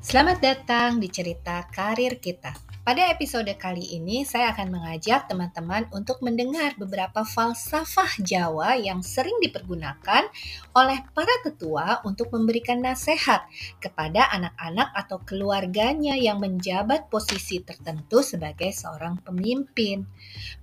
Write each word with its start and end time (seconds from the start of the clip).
Selamat 0.00 0.40
datang 0.40 0.96
di 0.96 1.12
cerita 1.12 1.68
karir 1.68 2.24
kita. 2.24 2.56
Pada 2.80 3.12
episode 3.12 3.52
kali 3.60 4.00
ini, 4.00 4.24
saya 4.24 4.56
akan 4.56 4.72
mengajak 4.72 5.28
teman-teman 5.28 5.92
untuk 5.92 6.24
mendengar 6.24 6.72
beberapa 6.80 7.20
falsafah 7.20 8.16
Jawa 8.24 8.80
yang 8.80 9.04
sering 9.04 9.36
dipergunakan 9.44 10.24
oleh 10.72 11.04
para 11.12 11.28
tetua 11.44 12.00
untuk 12.08 12.32
memberikan 12.32 12.80
nasihat 12.80 13.44
kepada 13.76 14.24
anak-anak 14.32 14.88
atau 14.96 15.20
keluarganya 15.20 16.16
yang 16.16 16.40
menjabat 16.40 17.12
posisi 17.12 17.60
tertentu 17.60 18.24
sebagai 18.24 18.72
seorang 18.72 19.20
pemimpin. 19.20 20.08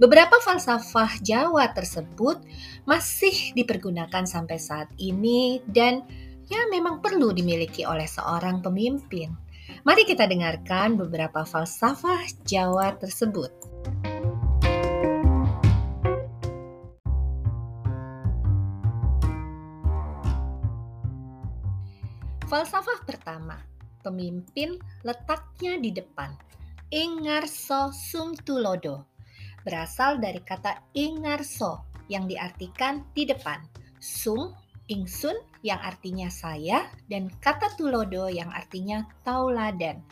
Beberapa 0.01 0.41
falsafah 0.41 1.21
Jawa 1.21 1.69
tersebut 1.77 2.41
masih 2.89 3.53
dipergunakan 3.53 4.25
sampai 4.25 4.57
saat 4.57 4.89
ini 4.97 5.61
dan 5.69 6.25
ya 6.47 6.67
memang 6.71 7.03
perlu 7.03 7.35
dimiliki 7.35 7.83
oleh 7.83 8.07
seorang 8.07 8.63
pemimpin. 8.63 9.31
Mari 9.83 10.07
kita 10.07 10.27
dengarkan 10.27 10.95
beberapa 10.95 11.43
falsafah 11.43 12.23
Jawa 12.47 12.95
tersebut. 12.95 13.51
Falsafah 22.47 23.03
pertama, 23.03 23.59
pemimpin 23.99 24.79
letaknya 25.03 25.75
di 25.83 25.91
depan. 25.91 26.31
Ingarso 26.87 27.91
sumtulodo 27.91 29.17
berasal 29.67 30.23
dari 30.23 30.39
kata 30.39 30.95
ingarso 30.95 31.83
yang 32.07 32.23
diartikan 32.23 33.03
di 33.11 33.27
depan. 33.27 33.59
Sum 33.99 34.55
ingsun 34.87 35.35
yang 35.63 35.79
artinya 35.83 36.31
saya 36.31 36.87
dan 37.11 37.27
kata 37.43 37.75
tulodo 37.75 38.31
yang 38.31 38.51
artinya 38.51 39.03
tauladan. 39.27 40.03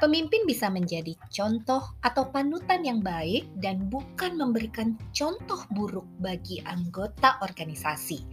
Pemimpin 0.00 0.48
bisa 0.48 0.72
menjadi 0.72 1.12
contoh 1.28 1.92
atau 2.00 2.32
panutan 2.32 2.80
yang 2.80 3.04
baik 3.04 3.44
dan 3.60 3.92
bukan 3.92 4.32
memberikan 4.32 4.96
contoh 5.12 5.60
buruk 5.76 6.08
bagi 6.24 6.56
anggota 6.64 7.36
organisasi. 7.44 8.24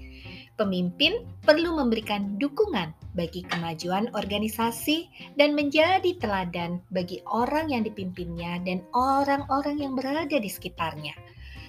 Pemimpin 0.56 1.28
perlu 1.44 1.76
memberikan 1.76 2.40
dukungan 2.40 2.96
bagi 3.20 3.44
kemajuan 3.52 4.08
organisasi 4.16 5.12
dan 5.36 5.60
menjadi 5.60 6.16
teladan 6.18 6.80
bagi 6.88 7.20
orang 7.28 7.68
yang 7.68 7.84
dipimpinnya 7.84 8.64
dan 8.64 8.80
orang-orang 8.96 9.84
yang 9.84 9.94
berada 9.94 10.40
di 10.40 10.48
sekitarnya 10.48 11.27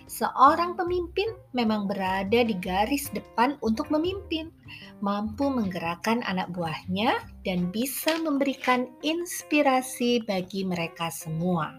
seorang 0.08 0.74
pemimpin 0.74 1.30
memang 1.52 1.86
berada 1.86 2.42
di 2.42 2.56
garis 2.56 3.12
depan 3.12 3.60
untuk 3.60 3.92
memimpin, 3.92 4.50
mampu 5.04 5.46
menggerakkan 5.52 6.24
anak 6.24 6.50
buahnya, 6.56 7.20
dan 7.44 7.68
bisa 7.68 8.16
memberikan 8.18 8.88
inspirasi 9.04 10.24
bagi 10.24 10.64
mereka 10.64 11.12
semua. 11.12 11.78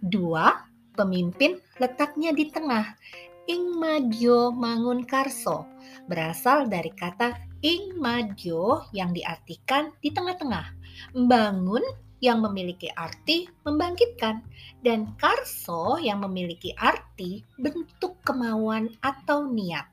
Dua, 0.00 0.64
pemimpin 0.98 1.60
letaknya 1.78 2.34
di 2.34 2.50
tengah. 2.50 2.96
Ingmadyo 3.44 4.56
Mangun 4.56 5.04
Karso 5.04 5.68
berasal 6.08 6.64
dari 6.64 6.88
kata 6.88 7.36
Ingmadyo 7.60 8.88
yang 8.96 9.12
diartikan 9.12 9.92
di 10.00 10.12
tengah-tengah. 10.12 10.72
Membangun 11.16 11.84
yang 12.24 12.40
memiliki 12.40 12.88
arti 12.96 13.44
membangkitkan 13.68 14.40
dan 14.80 15.12
karso 15.20 16.00
yang 16.00 16.24
memiliki 16.24 16.72
arti 16.80 17.44
bentuk 17.60 18.16
kemauan 18.24 18.88
atau 19.04 19.44
niat. 19.44 19.84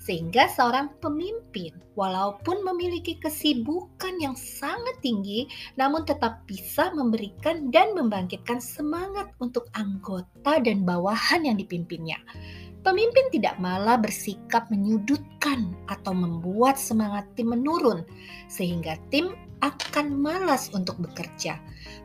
Sehingga 0.00 0.48
seorang 0.48 0.96
pemimpin 1.04 1.76
walaupun 1.92 2.64
memiliki 2.64 3.20
kesibukan 3.20 4.16
yang 4.16 4.32
sangat 4.32 4.96
tinggi 5.04 5.44
namun 5.76 6.08
tetap 6.08 6.40
bisa 6.48 6.88
memberikan 6.96 7.68
dan 7.68 7.92
membangkitkan 7.92 8.64
semangat 8.64 9.28
untuk 9.44 9.68
anggota 9.76 10.56
dan 10.64 10.88
bawahan 10.88 11.44
yang 11.44 11.60
dipimpinnya. 11.60 12.16
Pemimpin 12.84 13.32
tidak 13.32 13.56
malah 13.56 13.96
bersikap 13.96 14.68
menyudutkan 14.68 15.72
atau 15.88 16.12
membuat 16.12 16.76
semangat 16.76 17.24
tim 17.32 17.56
menurun, 17.56 18.04
sehingga 18.52 19.00
tim 19.08 19.32
akan 19.64 20.20
malas 20.20 20.68
untuk 20.76 21.00
bekerja. 21.00 21.56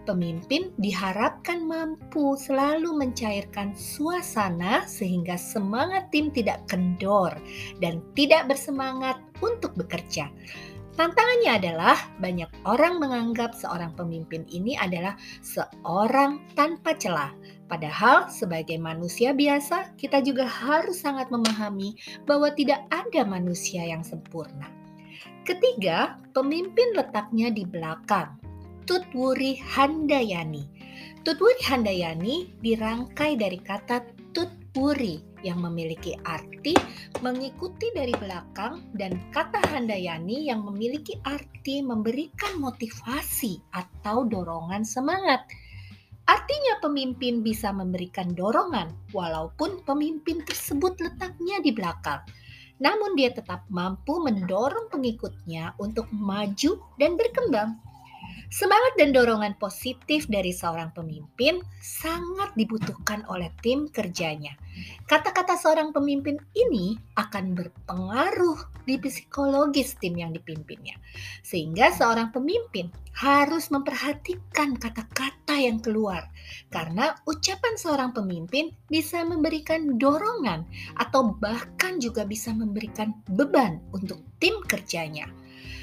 Pemimpin 0.08 0.72
diharapkan 0.80 1.68
mampu 1.68 2.34
selalu 2.40 2.96
mencairkan 2.96 3.76
suasana 3.76 4.88
sehingga 4.88 5.36
semangat 5.36 6.10
tim 6.10 6.32
tidak 6.34 6.66
kendor 6.66 7.36
dan 7.84 8.02
tidak 8.16 8.50
bersemangat 8.50 9.20
untuk 9.44 9.76
bekerja. 9.76 10.32
Tantangannya 11.00 11.64
adalah 11.64 11.96
banyak 12.20 12.52
orang 12.68 13.00
menganggap 13.00 13.56
seorang 13.56 13.96
pemimpin 13.96 14.44
ini 14.52 14.76
adalah 14.76 15.16
seorang 15.40 16.44
tanpa 16.60 16.92
celah. 16.92 17.32
Padahal 17.72 18.28
sebagai 18.28 18.76
manusia 18.76 19.32
biasa, 19.32 19.96
kita 19.96 20.20
juga 20.20 20.44
harus 20.44 21.00
sangat 21.00 21.32
memahami 21.32 21.96
bahwa 22.28 22.52
tidak 22.52 22.84
ada 22.92 23.24
manusia 23.24 23.88
yang 23.88 24.04
sempurna. 24.04 24.68
Ketiga, 25.48 26.20
pemimpin 26.36 26.92
letaknya 26.92 27.48
di 27.48 27.64
belakang. 27.64 28.49
Tutwuri 28.90 29.54
Handayani. 29.62 30.66
Tutwuri 31.22 31.62
Handayani 31.62 32.58
dirangkai 32.58 33.38
dari 33.38 33.62
kata 33.62 34.02
tutwuri 34.34 35.22
yang 35.46 35.62
memiliki 35.62 36.18
arti 36.26 36.74
mengikuti 37.22 37.94
dari 37.94 38.18
belakang 38.18 38.90
dan 38.98 39.30
kata 39.30 39.62
handayani 39.70 40.50
yang 40.50 40.66
memiliki 40.66 41.22
arti 41.22 41.86
memberikan 41.86 42.58
motivasi 42.58 43.62
atau 43.78 44.26
dorongan 44.26 44.82
semangat. 44.82 45.46
Artinya 46.26 46.82
pemimpin 46.82 47.46
bisa 47.46 47.70
memberikan 47.70 48.34
dorongan 48.34 49.14
walaupun 49.14 49.86
pemimpin 49.86 50.42
tersebut 50.42 50.98
letaknya 50.98 51.62
di 51.62 51.78
belakang. 51.78 52.26
Namun 52.82 53.14
dia 53.14 53.30
tetap 53.30 53.70
mampu 53.70 54.18
mendorong 54.18 54.90
pengikutnya 54.90 55.78
untuk 55.78 56.10
maju 56.10 56.82
dan 56.98 57.14
berkembang. 57.14 57.89
Semangat 58.50 58.98
dan 58.98 59.14
dorongan 59.14 59.54
positif 59.62 60.26
dari 60.26 60.50
seorang 60.50 60.90
pemimpin 60.98 61.62
sangat 61.86 62.50
dibutuhkan 62.58 63.22
oleh 63.30 63.54
tim 63.62 63.86
kerjanya. 63.94 64.58
Kata-kata 65.06 65.54
seorang 65.54 65.94
pemimpin 65.94 66.34
ini 66.58 66.98
akan 67.14 67.54
berpengaruh 67.54 68.58
di 68.90 68.98
psikologis 68.98 70.02
tim 70.02 70.18
yang 70.18 70.34
dipimpinnya, 70.34 70.98
sehingga 71.46 71.94
seorang 71.94 72.34
pemimpin 72.34 72.90
harus 73.14 73.70
memperhatikan 73.70 74.74
kata-kata 74.82 75.54
yang 75.54 75.78
keluar, 75.78 76.26
karena 76.74 77.22
ucapan 77.30 77.78
seorang 77.78 78.18
pemimpin 78.18 78.74
bisa 78.90 79.22
memberikan 79.22 80.02
dorongan 80.02 80.66
atau 80.98 81.38
bahkan 81.38 82.02
juga 82.02 82.26
bisa 82.26 82.50
memberikan 82.50 83.14
beban 83.30 83.78
untuk 83.94 84.26
tim 84.42 84.58
kerjanya. 84.66 85.30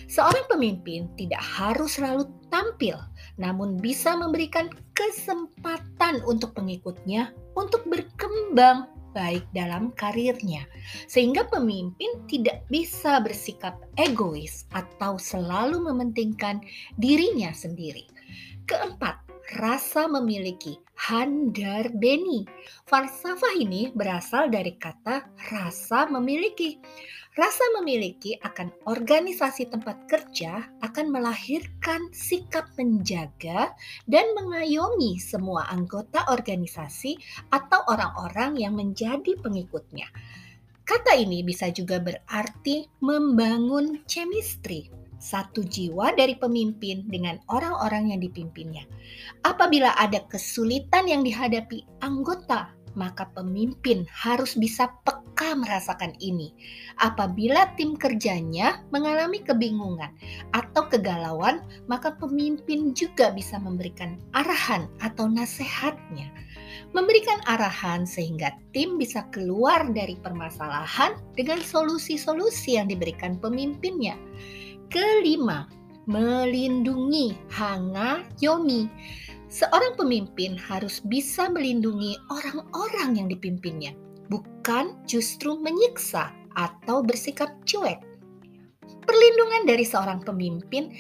Seorang 0.07 0.47
pemimpin 0.47 1.11
tidak 1.19 1.43
harus 1.43 1.99
selalu 1.99 2.31
tampil, 2.49 2.95
namun 3.37 3.77
bisa 3.83 4.15
memberikan 4.15 4.71
kesempatan 4.95 6.23
untuk 6.25 6.55
pengikutnya 6.55 7.35
untuk 7.59 7.83
berkembang 7.91 8.87
baik 9.17 9.49
dalam 9.57 9.97
karirnya, 9.97 10.69
sehingga 11.09 11.49
pemimpin 11.49 12.21
tidak 12.29 12.69
bisa 12.69 13.17
bersikap 13.25 13.81
egois 13.97 14.69
atau 14.77 15.17
selalu 15.17 15.81
mementingkan 15.81 16.61
dirinya 17.01 17.51
sendiri. 17.57 18.05
Keempat, 18.69 19.26
rasa 19.55 20.11
memiliki 20.11 20.75
handar 20.99 21.93
beni. 21.95 22.43
Falsafah 22.91 23.55
ini 23.55 23.95
berasal 23.95 24.51
dari 24.51 24.75
kata 24.75 25.31
rasa 25.55 26.11
memiliki. 26.11 26.83
Rasa 27.37 27.69
memiliki 27.77 28.33
akan 28.41 28.73
organisasi 28.89 29.69
tempat 29.69 30.09
kerja 30.09 30.73
akan 30.81 31.13
melahirkan 31.13 32.09
sikap 32.09 32.65
menjaga 32.81 33.77
dan 34.09 34.25
mengayomi 34.33 35.21
semua 35.21 35.69
anggota 35.69 36.25
organisasi 36.33 37.21
atau 37.53 37.85
orang-orang 37.93 38.57
yang 38.57 38.73
menjadi 38.73 39.37
pengikutnya. 39.45 40.09
Kata 40.89 41.13
ini 41.13 41.45
bisa 41.45 41.69
juga 41.69 42.01
berarti 42.01 42.89
membangun 43.05 44.01
chemistry 44.09 44.89
satu 45.19 45.65
jiwa 45.65 46.13
dari 46.15 46.37
pemimpin 46.37 47.09
dengan 47.09 47.41
orang-orang 47.49 48.15
yang 48.15 48.21
dipimpinnya. 48.21 48.85
Apabila 49.43 49.97
ada 49.97 50.25
kesulitan 50.29 51.09
yang 51.09 51.25
dihadapi 51.25 51.85
anggota, 52.05 52.77
maka 52.97 53.29
pemimpin 53.37 54.09
harus 54.09 54.57
bisa 54.57 54.89
peka 55.05 55.53
merasakan 55.53 56.17
ini. 56.19 56.51
Apabila 56.99 57.77
tim 57.77 57.95
kerjanya 57.95 58.81
mengalami 58.89 59.45
kebingungan 59.45 60.11
atau 60.57 60.89
kegalauan, 60.89 61.61
maka 61.87 62.17
pemimpin 62.17 62.97
juga 62.97 63.31
bisa 63.37 63.61
memberikan 63.61 64.17
arahan 64.33 64.89
atau 65.05 65.29
nasihatnya. 65.29 66.33
Memberikan 66.97 67.37
arahan 67.45 68.09
sehingga 68.09 68.57
tim 68.73 68.97
bisa 68.97 69.29
keluar 69.29 69.85
dari 69.93 70.17
permasalahan 70.17 71.21
dengan 71.37 71.61
solusi-solusi 71.61 72.81
yang 72.81 72.89
diberikan 72.89 73.37
pemimpinnya. 73.37 74.17
Kelima, 74.87 75.67
melindungi 76.07 77.35
Hanga 77.51 78.23
Yomi. 78.39 78.87
Seorang 79.51 79.99
pemimpin 79.99 80.55
harus 80.55 81.03
bisa 81.03 81.51
melindungi 81.51 82.15
orang-orang 82.31 83.19
yang 83.19 83.27
dipimpinnya, 83.27 83.99
bukan 84.31 84.95
justru 85.11 85.59
menyiksa 85.59 86.31
atau 86.55 87.03
bersikap 87.03 87.51
cuek. 87.67 87.99
Perlindungan 89.07 89.67
dari 89.67 89.83
seorang 89.83 90.23
pemimpin 90.23 90.95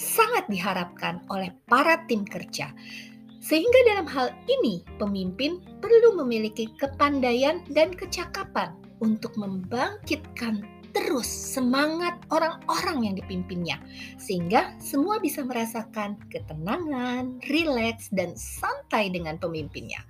sangat 0.00 0.48
diharapkan 0.48 1.24
oleh 1.28 1.52
para 1.68 2.04
tim 2.08 2.24
kerja. 2.24 2.72
Sehingga 3.40 3.80
dalam 3.86 4.08
hal 4.08 4.32
ini 4.48 4.80
pemimpin 4.96 5.60
perlu 5.84 6.16
memiliki 6.18 6.72
kepandaian 6.80 7.62
dan 7.68 7.92
kecakapan 7.92 8.72
untuk 9.04 9.36
membangkitkan 9.36 10.64
terus 10.96 11.28
semangat 11.28 12.16
orang-orang 12.32 13.04
yang 13.04 13.14
dipimpinnya, 13.20 13.76
sehingga 14.16 14.72
semua 14.80 15.20
bisa 15.20 15.44
merasakan 15.44 16.16
ketenangan, 16.32 17.36
rileks, 17.52 18.08
dan 18.16 18.32
santai 18.32 19.12
dengan 19.12 19.36
pemimpinnya. 19.36 20.00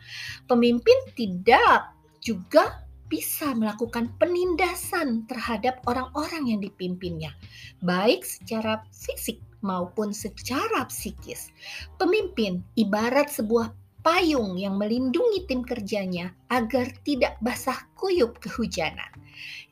Pemimpin 0.47 0.95
tidak 1.19 1.91
juga 2.23 2.87
bisa 3.11 3.51
melakukan 3.55 4.15
penindasan 4.23 5.27
terhadap 5.27 5.83
orang-orang 5.91 6.55
yang 6.55 6.61
dipimpinnya, 6.63 7.35
baik 7.83 8.23
secara 8.23 8.87
fisik 8.95 9.43
maupun 9.67 10.15
secara 10.15 10.87
psikis. 10.87 11.51
Pemimpin 11.99 12.63
ibarat 12.79 13.27
sebuah 13.31 13.75
payung 14.07 14.55
yang 14.55 14.79
melindungi 14.79 15.51
tim 15.51 15.67
kerjanya 15.67 16.31
agar 16.47 16.87
tidak 17.03 17.35
basah 17.43 17.91
kuyup 17.99 18.39
kehujanan. 18.39 19.11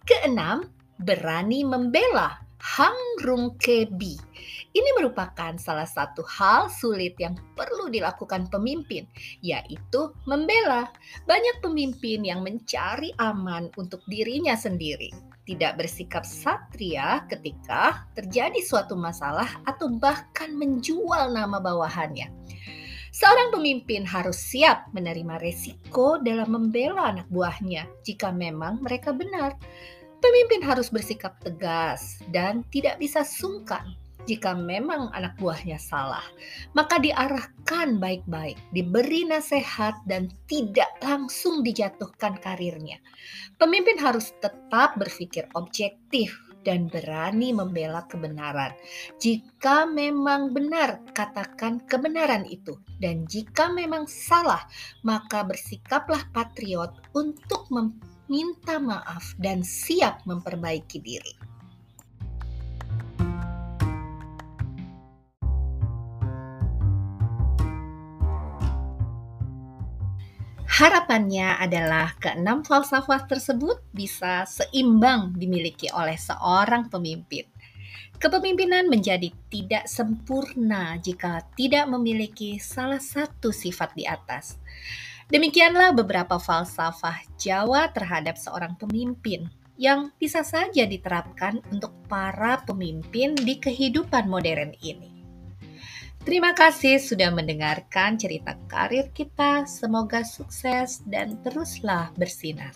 Keenam, 0.03 0.67
berani 1.03 1.67
membela 1.67 2.45
Hang 2.65 2.97
Rung 3.21 3.61
Kebi. 3.61 4.17
Ini 4.73 4.91
merupakan 4.97 5.53
salah 5.61 5.85
satu 5.85 6.25
hal 6.25 6.73
sulit 6.73 7.13
yang 7.21 7.37
perlu 7.53 7.93
dilakukan 7.93 8.49
pemimpin, 8.49 9.05
yaitu 9.45 10.11
membela. 10.25 10.89
Banyak 11.29 11.61
pemimpin 11.61 12.25
yang 12.25 12.41
mencari 12.41 13.13
aman 13.21 13.69
untuk 13.77 14.01
dirinya 14.09 14.57
sendiri, 14.57 15.13
tidak 15.45 15.77
bersikap 15.77 16.25
satria 16.25 17.23
ketika 17.29 18.09
terjadi 18.17 18.59
suatu 18.65 18.97
masalah 18.97 19.61
atau 19.69 19.93
bahkan 19.93 20.57
menjual 20.57 21.37
nama 21.37 21.61
bawahannya. 21.61 22.33
Seorang 23.15 23.55
pemimpin 23.55 24.03
harus 24.03 24.35
siap 24.41 24.91
menerima 24.91 25.39
resiko 25.39 26.19
dalam 26.19 26.51
membela 26.51 27.15
anak 27.15 27.31
buahnya 27.31 27.87
jika 28.03 28.35
memang 28.35 28.83
mereka 28.83 29.15
benar. 29.15 29.55
Pemimpin 30.25 30.65
harus 30.65 30.89
bersikap 30.89 31.37
tegas 31.45 32.17
dan 32.33 32.65
tidak 32.73 32.97
bisa 32.97 33.21
sungkan 33.29 33.93
jika 34.25 34.57
memang 34.57 35.13
anak 35.13 35.37
buahnya 35.37 35.77
salah, 35.77 36.25
maka 36.73 36.97
diarahkan 36.97 38.01
baik-baik, 38.01 38.57
diberi 38.73 39.29
nasihat, 39.29 40.01
dan 40.09 40.33
tidak 40.49 40.89
langsung 41.05 41.61
dijatuhkan 41.61 42.41
karirnya. 42.41 42.97
Pemimpin 43.61 44.01
harus 44.01 44.33
tetap 44.41 44.97
berpikir 44.97 45.45
objektif 45.53 46.33
dan 46.65 46.89
berani 46.89 47.53
membela 47.53 48.09
kebenaran. 48.09 48.73
Jika 49.21 49.85
memang 49.85 50.57
benar, 50.57 51.05
katakan 51.13 51.85
kebenaran 51.85 52.49
itu, 52.49 52.81
dan 53.05 53.29
jika 53.29 53.69
memang 53.69 54.09
salah, 54.09 54.65
maka 55.05 55.45
bersikaplah 55.45 56.25
patriot 56.33 56.97
untuk 57.13 57.69
mem 57.69 57.93
minta 58.31 58.81
maaf, 58.81 59.37
dan 59.37 59.61
siap 59.61 60.25
memperbaiki 60.25 60.99
diri. 61.01 61.35
Harapannya 70.75 71.55
adalah 71.63 72.19
keenam 72.19 72.67
falsafah 72.67 73.31
tersebut 73.31 73.79
bisa 73.95 74.43
seimbang 74.43 75.31
dimiliki 75.39 75.87
oleh 75.95 76.19
seorang 76.19 76.91
pemimpin. 76.91 77.47
Kepemimpinan 78.19 78.91
menjadi 78.91 79.31
tidak 79.47 79.87
sempurna 79.87 80.99
jika 80.99 81.47
tidak 81.55 81.87
memiliki 81.87 82.59
salah 82.59 82.99
satu 82.99 83.55
sifat 83.55 83.95
di 83.95 84.03
atas. 84.03 84.59
Demikianlah 85.33 85.97
beberapa 85.97 86.37
falsafah 86.37 87.25
Jawa 87.41 87.89
terhadap 87.93 88.37
seorang 88.37 88.77
pemimpin 88.77 89.49
yang 89.81 90.15
bisa 90.21 90.47
saja 90.47 90.87
diterapkan 90.87 91.59
untuk 91.73 91.91
para 92.07 92.63
pemimpin 92.63 93.35
di 93.35 93.59
kehidupan 93.59 94.31
modern 94.31 94.77
ini. 94.85 95.11
Terima 96.25 96.57
kasih 96.57 96.97
sudah 96.97 97.29
mendengarkan 97.29 98.17
cerita 98.17 98.57
karir 98.65 99.13
kita. 99.13 99.69
Semoga 99.69 100.25
sukses 100.25 101.05
dan 101.05 101.37
teruslah 101.45 102.09
bersinar. 102.17 102.73